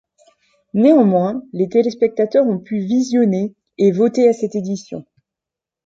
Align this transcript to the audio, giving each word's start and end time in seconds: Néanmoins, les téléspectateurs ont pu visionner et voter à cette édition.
Néanmoins, 0.73 1.43
les 1.53 1.69
téléspectateurs 1.69 2.47
ont 2.47 2.57
pu 2.57 2.79
visionner 2.79 3.53
et 3.77 3.91
voter 3.91 4.27
à 4.27 4.33
cette 4.33 4.55
édition. 4.55 5.05